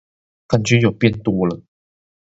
[0.47, 1.61] 感覺有變多了